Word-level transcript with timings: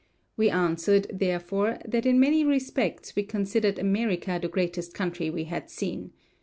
We 0.35 0.49
answered, 0.49 1.05
therefore, 1.13 1.77
that 1.85 2.07
in 2.07 2.19
many 2.19 2.43
respects, 2.43 3.15
we 3.15 3.21
considered 3.21 3.77
America 3.77 4.39
the 4.41 4.47
greatest 4.47 4.95
country 4.95 5.29
we 5.29 5.43
had 5.43 5.69
seen. 5.69 6.11